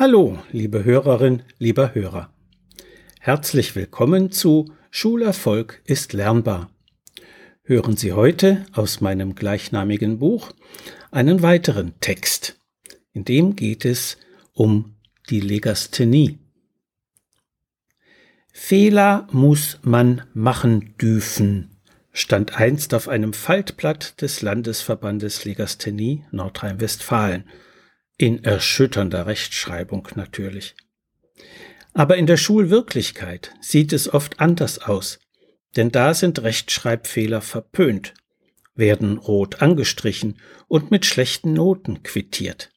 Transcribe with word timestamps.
Hallo, 0.00 0.38
liebe 0.50 0.82
Hörerin, 0.82 1.42
lieber 1.58 1.94
Hörer. 1.94 2.32
Herzlich 3.18 3.76
willkommen 3.76 4.32
zu 4.32 4.72
Schulerfolg 4.90 5.82
ist 5.84 6.14
lernbar. 6.14 6.70
Hören 7.64 7.98
Sie 7.98 8.14
heute 8.14 8.64
aus 8.72 9.02
meinem 9.02 9.34
gleichnamigen 9.34 10.18
Buch 10.18 10.52
einen 11.10 11.42
weiteren 11.42 12.00
Text. 12.00 12.58
In 13.12 13.26
dem 13.26 13.56
geht 13.56 13.84
es 13.84 14.16
um 14.54 14.94
die 15.28 15.40
Legasthenie. 15.40 16.38
Fehler 18.54 19.28
muss 19.32 19.80
man 19.82 20.22
machen 20.32 20.94
dürfen, 20.96 21.76
stand 22.10 22.56
einst 22.56 22.94
auf 22.94 23.06
einem 23.06 23.34
Faltblatt 23.34 24.22
des 24.22 24.40
Landesverbandes 24.40 25.44
Legasthenie 25.44 26.24
Nordrhein-Westfalen 26.30 27.44
in 28.20 28.44
erschütternder 28.44 29.26
Rechtschreibung 29.26 30.06
natürlich. 30.14 30.74
Aber 31.94 32.18
in 32.18 32.26
der 32.26 32.36
Schulwirklichkeit 32.36 33.54
sieht 33.62 33.94
es 33.94 34.12
oft 34.12 34.40
anders 34.40 34.78
aus, 34.78 35.20
denn 35.76 35.90
da 35.90 36.12
sind 36.12 36.42
Rechtschreibfehler 36.42 37.40
verpönt, 37.40 38.12
werden 38.74 39.16
rot 39.16 39.62
angestrichen 39.62 40.38
und 40.68 40.90
mit 40.90 41.06
schlechten 41.06 41.54
Noten 41.54 42.02
quittiert. 42.02 42.70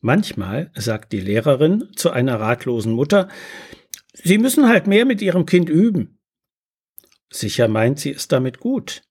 Manchmal 0.00 0.70
sagt 0.76 1.12
die 1.12 1.20
Lehrerin 1.20 1.88
zu 1.96 2.10
einer 2.10 2.38
ratlosen 2.38 2.92
Mutter, 2.92 3.28
Sie 4.14 4.38
müssen 4.38 4.68
halt 4.68 4.86
mehr 4.86 5.06
mit 5.06 5.22
Ihrem 5.22 5.44
Kind 5.44 5.68
üben. 5.68 6.20
Sicher 7.30 7.66
meint 7.66 7.98
sie 7.98 8.10
es 8.10 8.28
damit 8.28 8.60
gut, 8.60 9.02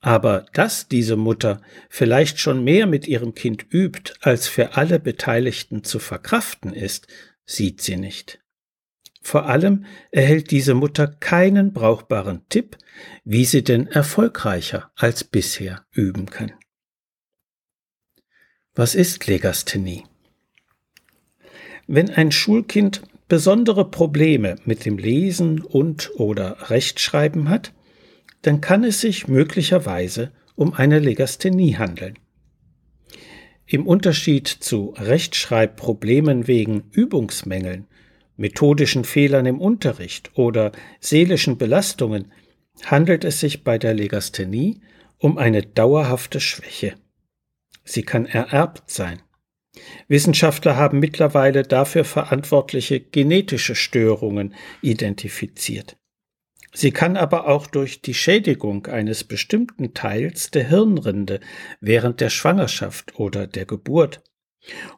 aber 0.00 0.46
dass 0.52 0.88
diese 0.88 1.16
Mutter 1.16 1.60
vielleicht 1.88 2.40
schon 2.40 2.64
mehr 2.64 2.86
mit 2.86 3.06
ihrem 3.06 3.34
Kind 3.34 3.66
übt, 3.70 4.14
als 4.20 4.48
für 4.48 4.76
alle 4.76 4.98
Beteiligten 4.98 5.84
zu 5.84 5.98
verkraften 5.98 6.72
ist, 6.72 7.06
sieht 7.44 7.82
sie 7.82 7.96
nicht. 7.96 8.40
Vor 9.22 9.46
allem 9.46 9.84
erhält 10.10 10.50
diese 10.50 10.72
Mutter 10.74 11.06
keinen 11.06 11.74
brauchbaren 11.74 12.42
Tipp, 12.48 12.78
wie 13.24 13.44
sie 13.44 13.62
denn 13.62 13.86
erfolgreicher 13.86 14.90
als 14.96 15.24
bisher 15.24 15.84
üben 15.92 16.26
kann. 16.26 16.52
Was 18.74 18.94
ist 18.94 19.26
Legasthenie? 19.26 20.04
Wenn 21.86 22.08
ein 22.08 22.32
Schulkind 22.32 23.02
besondere 23.28 23.90
Probleme 23.90 24.56
mit 24.64 24.84
dem 24.86 24.96
Lesen 24.96 25.60
und 25.60 26.10
oder 26.14 26.70
Rechtschreiben 26.70 27.48
hat, 27.48 27.72
dann 28.42 28.60
kann 28.60 28.84
es 28.84 29.00
sich 29.00 29.28
möglicherweise 29.28 30.32
um 30.54 30.74
eine 30.74 30.98
Legasthenie 30.98 31.76
handeln. 31.76 32.18
Im 33.66 33.86
Unterschied 33.86 34.48
zu 34.48 34.94
Rechtschreibproblemen 34.96 36.46
wegen 36.48 36.84
Übungsmängeln, 36.90 37.86
methodischen 38.36 39.04
Fehlern 39.04 39.46
im 39.46 39.60
Unterricht 39.60 40.32
oder 40.34 40.72
seelischen 40.98 41.56
Belastungen 41.56 42.32
handelt 42.84 43.24
es 43.24 43.40
sich 43.40 43.62
bei 43.62 43.78
der 43.78 43.94
Legasthenie 43.94 44.80
um 45.18 45.38
eine 45.38 45.62
dauerhafte 45.62 46.40
Schwäche. 46.40 46.94
Sie 47.84 48.02
kann 48.02 48.26
ererbt 48.26 48.90
sein. 48.90 49.20
Wissenschaftler 50.08 50.76
haben 50.76 50.98
mittlerweile 50.98 51.62
dafür 51.62 52.04
verantwortliche 52.04 53.00
genetische 53.00 53.74
Störungen 53.74 54.54
identifiziert. 54.82 55.99
Sie 56.72 56.92
kann 56.92 57.16
aber 57.16 57.48
auch 57.48 57.66
durch 57.66 58.00
die 58.00 58.14
Schädigung 58.14 58.86
eines 58.86 59.24
bestimmten 59.24 59.92
Teils 59.92 60.50
der 60.50 60.68
Hirnrinde 60.68 61.40
während 61.80 62.20
der 62.20 62.30
Schwangerschaft 62.30 63.18
oder 63.18 63.46
der 63.46 63.66
Geburt 63.66 64.22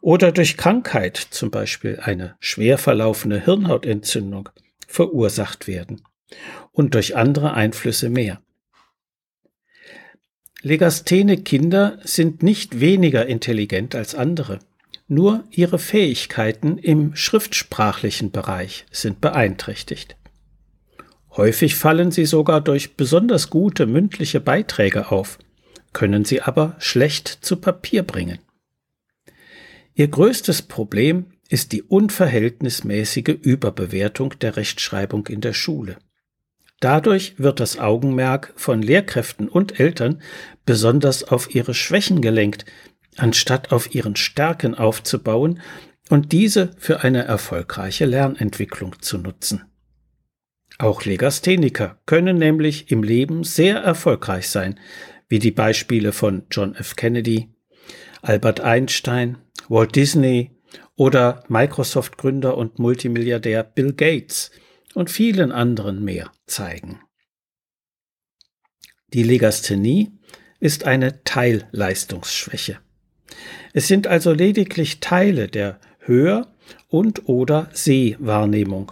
oder 0.00 0.32
durch 0.32 0.56
Krankheit, 0.56 1.16
zum 1.16 1.50
Beispiel 1.50 2.00
eine 2.00 2.36
schwer 2.40 2.78
verlaufene 2.78 3.44
Hirnhautentzündung, 3.44 4.50
verursacht 4.86 5.66
werden 5.66 6.02
und 6.72 6.94
durch 6.94 7.16
andere 7.16 7.54
Einflüsse 7.54 8.10
mehr. 8.10 8.42
Legasthene 10.62 11.38
Kinder 11.38 11.98
sind 12.04 12.42
nicht 12.42 12.80
weniger 12.80 13.26
intelligent 13.26 13.94
als 13.94 14.14
andere, 14.14 14.60
nur 15.08 15.44
ihre 15.50 15.78
Fähigkeiten 15.78 16.78
im 16.78 17.16
schriftsprachlichen 17.16 18.30
Bereich 18.30 18.86
sind 18.90 19.20
beeinträchtigt. 19.20 20.16
Häufig 21.36 21.76
fallen 21.76 22.10
sie 22.10 22.26
sogar 22.26 22.60
durch 22.60 22.96
besonders 22.96 23.48
gute 23.48 23.86
mündliche 23.86 24.40
Beiträge 24.40 25.10
auf, 25.10 25.38
können 25.92 26.24
sie 26.24 26.42
aber 26.42 26.76
schlecht 26.78 27.28
zu 27.28 27.56
Papier 27.56 28.02
bringen. 28.02 28.38
Ihr 29.94 30.08
größtes 30.08 30.62
Problem 30.62 31.26
ist 31.48 31.72
die 31.72 31.82
unverhältnismäßige 31.82 33.36
Überbewertung 33.42 34.38
der 34.40 34.56
Rechtschreibung 34.56 35.26
in 35.26 35.40
der 35.40 35.52
Schule. 35.52 35.96
Dadurch 36.80 37.34
wird 37.38 37.60
das 37.60 37.78
Augenmerk 37.78 38.52
von 38.56 38.82
Lehrkräften 38.82 39.48
und 39.48 39.78
Eltern 39.78 40.20
besonders 40.66 41.24
auf 41.24 41.54
ihre 41.54 41.74
Schwächen 41.74 42.20
gelenkt, 42.20 42.64
anstatt 43.16 43.72
auf 43.72 43.94
ihren 43.94 44.16
Stärken 44.16 44.74
aufzubauen 44.74 45.60
und 46.08 46.32
diese 46.32 46.72
für 46.78 47.02
eine 47.02 47.24
erfolgreiche 47.24 48.04
Lernentwicklung 48.04 49.00
zu 49.00 49.18
nutzen. 49.18 49.71
Auch 50.82 51.04
Legastheniker 51.04 52.00
können 52.06 52.38
nämlich 52.38 52.90
im 52.90 53.04
Leben 53.04 53.44
sehr 53.44 53.78
erfolgreich 53.78 54.48
sein, 54.48 54.80
wie 55.28 55.38
die 55.38 55.52
Beispiele 55.52 56.10
von 56.10 56.42
John 56.50 56.74
F. 56.74 56.96
Kennedy, 56.96 57.50
Albert 58.20 58.58
Einstein, 58.58 59.38
Walt 59.68 59.94
Disney 59.94 60.50
oder 60.96 61.44
Microsoft-Gründer 61.46 62.56
und 62.56 62.80
Multimilliardär 62.80 63.62
Bill 63.62 63.92
Gates 63.92 64.50
und 64.92 65.08
vielen 65.08 65.52
anderen 65.52 66.02
mehr 66.02 66.32
zeigen. 66.46 67.00
Die 69.12 69.22
Legasthenie 69.22 70.10
ist 70.58 70.82
eine 70.82 71.22
Teilleistungsschwäche. 71.22 72.80
Es 73.72 73.86
sind 73.86 74.08
also 74.08 74.32
lediglich 74.32 74.98
Teile 74.98 75.46
der 75.46 75.78
Hör- 76.00 76.52
und 76.88 77.28
oder 77.28 77.70
Sehwahrnehmung, 77.72 78.90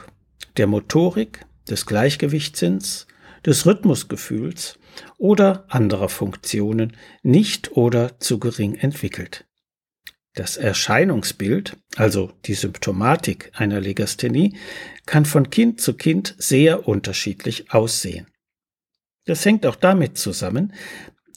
der 0.56 0.68
Motorik, 0.68 1.46
des 1.68 1.86
Gleichgewichtssinns, 1.86 3.06
des 3.44 3.66
Rhythmusgefühls 3.66 4.78
oder 5.18 5.64
anderer 5.68 6.08
Funktionen 6.08 6.96
nicht 7.22 7.76
oder 7.76 8.18
zu 8.20 8.38
gering 8.38 8.74
entwickelt. 8.74 9.46
Das 10.34 10.56
Erscheinungsbild, 10.56 11.76
also 11.96 12.32
die 12.44 12.54
Symptomatik 12.54 13.50
einer 13.54 13.80
Legasthenie, 13.80 14.56
kann 15.06 15.24
von 15.24 15.50
Kind 15.50 15.80
zu 15.80 15.94
Kind 15.94 16.36
sehr 16.38 16.86
unterschiedlich 16.86 17.72
aussehen. 17.72 18.26
Das 19.26 19.44
hängt 19.44 19.66
auch 19.66 19.76
damit 19.76 20.18
zusammen, 20.18 20.72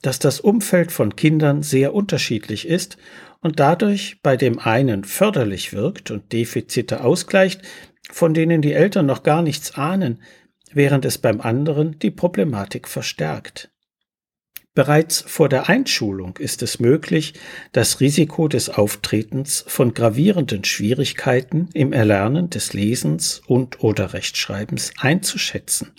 dass 0.04 0.20
das 0.20 0.40
Umfeld 0.40 0.92
von 0.92 1.16
Kindern 1.16 1.64
sehr 1.64 1.94
unterschiedlich 1.94 2.68
ist 2.68 2.98
und 3.42 3.60
dadurch 3.60 4.22
bei 4.22 4.38
dem 4.38 4.60
einen 4.60 5.04
förderlich 5.06 5.74
wirkt 5.74 6.12
und 6.12 6.32
Defizite 6.32 7.04
ausgleicht, 7.04 7.62
von 8.14 8.36
denen 8.36 8.62
die 8.62 8.74
Eltern 8.74 9.08
noch 9.08 9.24
gar 9.24 9.42
nichts 9.42 9.74
ahnen, 9.74 10.22
während 10.72 11.04
es 11.04 11.18
beim 11.18 11.42
anderen 11.42 11.98
die 11.98 12.12
Problematik 12.12 12.88
verstärkt. 12.88 13.72
Bereits 14.76 15.22
vor 15.22 15.50
der 15.50 15.68
Einschulung 15.68 16.38
ist 16.38 16.62
es 16.62 16.80
möglich, 16.80 17.34
das 17.72 18.00
Risiko 18.00 18.48
des 18.48 18.70
Auftretens 18.70 19.66
von 19.68 19.96
gravierenden 19.96 20.64
Schwierigkeiten 20.64 21.70
im 21.74 21.92
Erlernen 21.92 22.50
des 22.50 22.74
Lesens 22.74 23.42
und 23.46 23.84
oder 23.84 24.14
Rechtschreibens 24.14 24.94
einzuschätzen. 24.98 25.92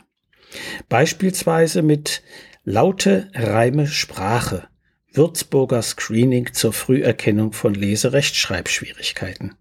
Beispielsweise 0.88 1.82
mit 1.82 2.22
Laute, 2.64 3.28
Reime, 3.34 3.88
Sprache, 3.88 4.68
Würzburger 5.12 5.82
Screening 5.82 6.52
zur 6.52 6.72
Früherkennung 6.72 7.52
von 7.52 7.74
Leserechtschreibschwierigkeiten. 7.74 9.54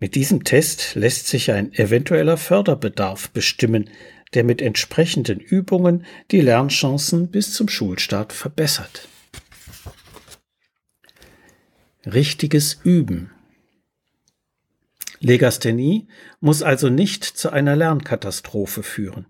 Mit 0.00 0.14
diesem 0.14 0.44
Test 0.44 0.94
lässt 0.96 1.28
sich 1.28 1.52
ein 1.52 1.72
eventueller 1.72 2.36
Förderbedarf 2.36 3.30
bestimmen, 3.30 3.90
der 4.34 4.44
mit 4.44 4.60
entsprechenden 4.60 5.38
Übungen 5.40 6.04
die 6.30 6.40
Lernchancen 6.40 7.30
bis 7.30 7.54
zum 7.54 7.68
Schulstart 7.68 8.32
verbessert. 8.32 9.08
Richtiges 12.04 12.80
Üben. 12.82 13.30
Legasthenie 15.20 16.08
muss 16.40 16.62
also 16.62 16.90
nicht 16.90 17.24
zu 17.24 17.50
einer 17.50 17.76
Lernkatastrophe 17.76 18.82
führen. 18.82 19.26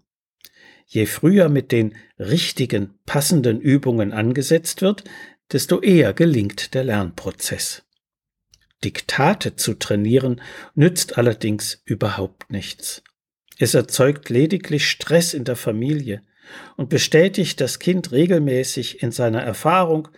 Je 0.86 1.06
früher 1.06 1.48
mit 1.48 1.70
den 1.70 1.94
richtigen, 2.18 2.98
passenden 3.06 3.60
Übungen 3.60 4.12
angesetzt 4.12 4.82
wird, 4.82 5.04
desto 5.52 5.80
eher 5.80 6.12
gelingt 6.14 6.74
der 6.74 6.84
Lernprozess. 6.84 7.83
Diktate 8.84 9.56
zu 9.56 9.74
trainieren, 9.74 10.40
nützt 10.74 11.18
allerdings 11.18 11.82
überhaupt 11.84 12.50
nichts. 12.50 13.02
Es 13.58 13.74
erzeugt 13.74 14.28
lediglich 14.30 14.88
Stress 14.88 15.32
in 15.32 15.44
der 15.44 15.56
Familie 15.56 16.22
und 16.76 16.88
bestätigt 16.88 17.60
das 17.60 17.78
Kind 17.78 18.12
regelmäßig 18.12 19.02
in 19.02 19.10
seiner 19.10 19.42
Erfahrung, 19.42 20.08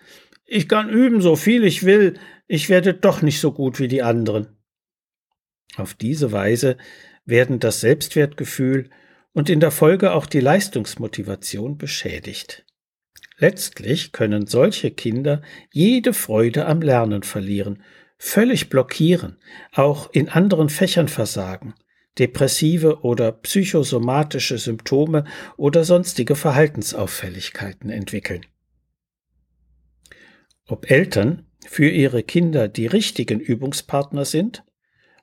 ich 0.48 0.68
kann 0.68 0.88
üben, 0.88 1.20
so 1.20 1.34
viel 1.34 1.64
ich 1.64 1.84
will, 1.84 2.14
ich 2.46 2.68
werde 2.68 2.94
doch 2.94 3.20
nicht 3.20 3.40
so 3.40 3.52
gut 3.52 3.80
wie 3.80 3.88
die 3.88 4.02
anderen. 4.02 4.56
Auf 5.76 5.94
diese 5.94 6.30
Weise 6.30 6.76
werden 7.24 7.58
das 7.58 7.80
Selbstwertgefühl 7.80 8.90
und 9.32 9.50
in 9.50 9.58
der 9.58 9.72
Folge 9.72 10.12
auch 10.12 10.26
die 10.26 10.40
Leistungsmotivation 10.40 11.76
beschädigt. 11.76 12.64
Letztlich 13.38 14.12
können 14.12 14.46
solche 14.46 14.92
Kinder 14.92 15.42
jede 15.72 16.14
Freude 16.14 16.66
am 16.66 16.80
Lernen 16.80 17.22
verlieren, 17.24 17.82
völlig 18.18 18.68
blockieren, 18.68 19.38
auch 19.72 20.10
in 20.12 20.28
anderen 20.28 20.68
Fächern 20.68 21.08
versagen, 21.08 21.74
depressive 22.18 23.02
oder 23.02 23.32
psychosomatische 23.32 24.58
Symptome 24.58 25.24
oder 25.56 25.84
sonstige 25.84 26.34
Verhaltensauffälligkeiten 26.34 27.90
entwickeln. 27.90 28.46
Ob 30.66 30.90
Eltern 30.90 31.46
für 31.66 31.88
ihre 31.88 32.22
Kinder 32.22 32.68
die 32.68 32.86
richtigen 32.86 33.40
Übungspartner 33.40 34.24
sind, 34.24 34.64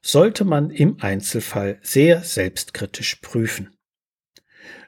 sollte 0.01 0.45
man 0.45 0.69
im 0.69 0.97
Einzelfall 0.99 1.79
sehr 1.81 2.23
selbstkritisch 2.23 3.15
prüfen. 3.15 3.75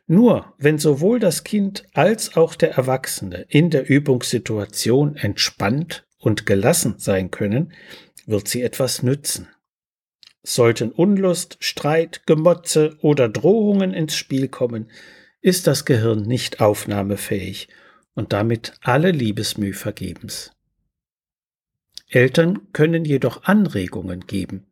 Nur 0.08 0.54
wenn 0.58 0.78
sowohl 0.78 1.20
das 1.20 1.44
Kind 1.44 1.86
als 1.94 2.38
auch 2.38 2.56
der 2.56 2.74
Erwachsene 2.74 3.46
in 3.50 3.70
der 3.70 3.90
Übungssituation 3.90 5.16
entspannt 5.16 6.05
und 6.26 6.48
gelassen 6.48 6.96
sein 6.98 7.30
können, 7.30 7.72
wird 8.26 8.48
sie 8.48 8.64
etwas 8.64 9.04
nützen. 9.04 9.48
Sollten 10.42 10.92
Unlust, 10.92 11.58
Streit, 11.60 12.26
Gemotze 12.26 12.98
oder 13.02 13.30
Drohungen 13.30 13.94
ins 13.94 14.16
Spiel 14.16 14.48
kommen, 14.48 14.90
ist 15.42 15.68
das 15.68 15.86
Gehirn 15.86 16.24
nicht 16.24 16.62
aufnahmefähig 16.62 17.68
und 18.16 18.34
damit 18.34 18.74
alle 18.82 19.12
Liebesmüh 19.12 19.74
vergebens. 19.74 20.52
Eltern 22.08 22.72
können 22.74 23.06
jedoch 23.06 23.44
Anregungen 23.44 24.26
geben, 24.26 24.66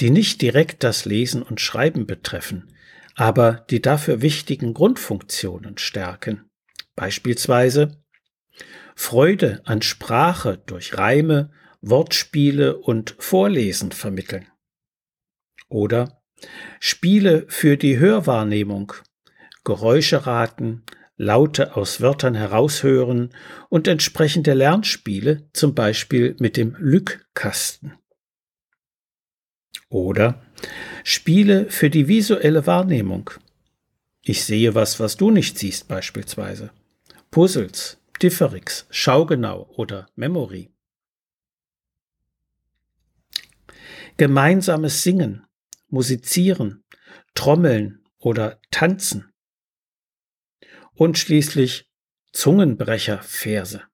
die 0.00 0.10
nicht 0.10 0.42
direkt 0.42 0.82
das 0.82 1.04
Lesen 1.04 1.42
und 1.44 1.60
Schreiben 1.60 2.06
betreffen, 2.06 2.72
aber 3.14 3.66
die 3.70 3.80
dafür 3.80 4.20
wichtigen 4.20 4.74
Grundfunktionen 4.74 5.78
stärken. 5.78 6.50
Beispielsweise 6.96 8.02
Freude 9.00 9.62
an 9.64 9.80
Sprache 9.80 10.60
durch 10.66 10.98
Reime, 10.98 11.52
Wortspiele 11.80 12.76
und 12.76 13.14
Vorlesen 13.20 13.92
vermitteln. 13.92 14.48
Oder 15.68 16.20
Spiele 16.80 17.46
für 17.48 17.76
die 17.76 17.98
Hörwahrnehmung, 17.98 18.92
Geräusche 19.62 20.26
raten, 20.26 20.82
Laute 21.16 21.76
aus 21.76 22.00
Wörtern 22.00 22.34
heraushören 22.34 23.32
und 23.68 23.86
entsprechende 23.86 24.52
Lernspiele, 24.52 25.48
zum 25.52 25.76
Beispiel 25.76 26.34
mit 26.40 26.56
dem 26.56 26.74
Lückkasten. 26.76 27.92
Oder 29.88 30.42
Spiele 31.04 31.70
für 31.70 31.88
die 31.88 32.08
visuelle 32.08 32.66
Wahrnehmung. 32.66 33.30
Ich 34.24 34.44
sehe 34.44 34.74
was, 34.74 34.98
was 34.98 35.16
du 35.16 35.30
nicht 35.30 35.56
siehst 35.56 35.86
beispielsweise. 35.86 36.72
Puzzles, 37.30 37.97
Differix, 38.22 38.86
Schaugenau 38.90 39.70
oder 39.76 40.08
Memory. 40.16 40.72
Gemeinsames 44.16 45.04
Singen, 45.04 45.46
Musizieren, 45.88 46.82
Trommeln 47.34 48.04
oder 48.18 48.60
Tanzen 48.72 49.32
und 50.94 51.16
schließlich 51.16 51.88
Zungenbrecherverse. 52.32 53.84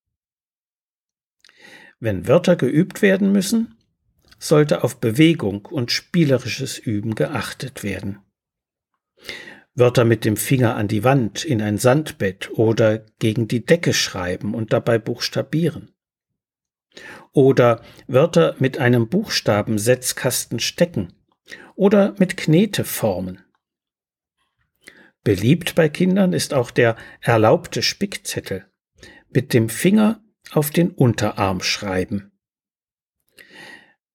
Wenn 2.00 2.26
Wörter 2.26 2.56
geübt 2.56 3.02
werden 3.02 3.30
müssen, 3.30 3.78
sollte 4.38 4.84
auf 4.84 5.00
Bewegung 5.00 5.66
und 5.66 5.92
spielerisches 5.92 6.78
Üben 6.78 7.14
geachtet 7.14 7.82
werden. 7.82 8.20
Wörter 9.74 10.04
mit 10.04 10.24
dem 10.24 10.36
Finger 10.36 10.76
an 10.76 10.86
die 10.86 11.02
Wand, 11.02 11.44
in 11.44 11.60
ein 11.60 11.78
Sandbett 11.78 12.50
oder 12.52 13.04
gegen 13.18 13.48
die 13.48 13.64
Decke 13.64 13.92
schreiben 13.92 14.54
und 14.54 14.72
dabei 14.72 14.98
buchstabieren. 14.98 15.90
Oder 17.32 17.82
Wörter 18.06 18.54
mit 18.60 18.78
einem 18.78 19.08
Buchstabensetzkasten 19.08 20.60
stecken 20.60 21.12
oder 21.74 22.14
mit 22.18 22.36
Knete 22.36 22.84
formen. 22.84 23.40
Beliebt 25.24 25.74
bei 25.74 25.88
Kindern 25.88 26.32
ist 26.32 26.54
auch 26.54 26.70
der 26.70 26.96
erlaubte 27.20 27.82
Spickzettel. 27.82 28.66
Mit 29.30 29.52
dem 29.52 29.68
Finger 29.68 30.22
auf 30.52 30.70
den 30.70 30.90
Unterarm 30.90 31.60
schreiben. 31.62 32.30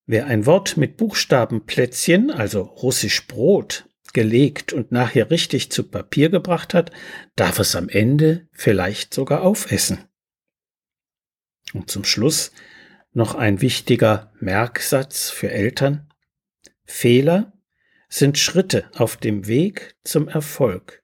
Wer 0.05 0.27
ein 0.27 0.45
Wort 0.45 0.77
mit 0.77 0.95
Buchstabenplätzchen, 0.97 2.31
also 2.31 2.61
russisch 2.61 3.27
Brot, 3.27 3.88
gelegt 4.13 4.73
und 4.73 4.91
nachher 4.91 5.29
richtig 5.31 5.71
zu 5.71 5.83
Papier 5.83 6.29
gebracht 6.29 6.73
hat, 6.73 6.91
darf 7.35 7.59
es 7.59 7.75
am 7.75 7.89
Ende 7.89 8.47
vielleicht 8.51 9.13
sogar 9.13 9.41
aufessen. 9.41 10.05
Und 11.73 11.89
zum 11.89 12.03
Schluss 12.03 12.51
noch 13.13 13.35
ein 13.35 13.61
wichtiger 13.61 14.31
Merksatz 14.39 15.29
für 15.29 15.51
Eltern. 15.51 16.11
Fehler 16.85 17.53
sind 18.07 18.37
Schritte 18.37 18.89
auf 18.95 19.17
dem 19.17 19.47
Weg 19.47 19.95
zum 20.03 20.27
Erfolg. 20.27 21.03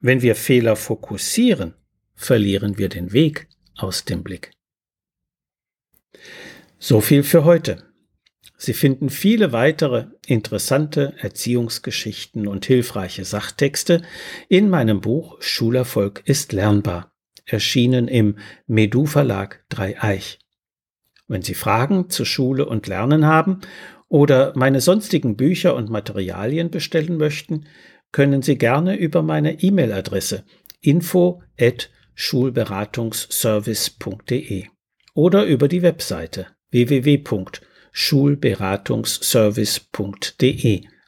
Wenn 0.00 0.22
wir 0.22 0.34
Fehler 0.34 0.76
fokussieren, 0.76 1.74
verlieren 2.14 2.78
wir 2.78 2.88
den 2.88 3.12
Weg 3.12 3.48
aus 3.76 4.04
dem 4.04 4.22
Blick. 4.22 4.50
So 6.78 7.00
viel 7.00 7.22
für 7.22 7.44
heute. 7.44 7.89
Sie 8.62 8.74
finden 8.74 9.08
viele 9.08 9.52
weitere 9.52 10.08
interessante 10.26 11.14
Erziehungsgeschichten 11.16 12.46
und 12.46 12.66
hilfreiche 12.66 13.24
Sachtexte 13.24 14.02
in 14.50 14.68
meinem 14.68 15.00
Buch 15.00 15.40
Schulerfolg 15.40 16.20
ist 16.26 16.52
lernbar, 16.52 17.10
erschienen 17.46 18.06
im 18.06 18.36
Medu 18.66 19.06
Verlag 19.06 19.64
Dreieich. 19.70 20.40
Wenn 21.26 21.40
Sie 21.40 21.54
Fragen 21.54 22.10
zu 22.10 22.26
Schule 22.26 22.66
und 22.66 22.86
Lernen 22.86 23.24
haben 23.24 23.60
oder 24.08 24.52
meine 24.56 24.82
sonstigen 24.82 25.38
Bücher 25.38 25.74
und 25.74 25.88
Materialien 25.88 26.70
bestellen 26.70 27.16
möchten, 27.16 27.64
können 28.12 28.42
Sie 28.42 28.58
gerne 28.58 28.94
über 28.94 29.22
meine 29.22 29.62
E-Mail-Adresse 29.62 30.44
info 30.82 31.42
at 31.58 31.88
schulberatungsservice.de 32.14 34.66
oder 35.14 35.46
über 35.46 35.66
die 35.66 35.80
Webseite 35.80 36.48
www.schulberatungsservice.de 36.72 37.69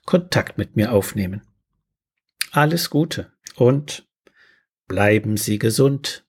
Kontakt 0.05 0.59
mit 0.59 0.77
mir 0.77 0.93
aufnehmen. 0.93 1.43
Alles 2.51 2.91
Gute 2.91 3.33
und 3.55 4.07
bleiben 4.89 5.37
Sie 5.37 5.59
gesund. 5.59 6.27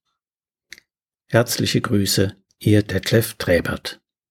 Herzliche 1.25 1.81
Grüße, 1.81 2.35
Ihr 2.59 2.83
Detlef 2.83 3.33
Träbert. 3.35 4.02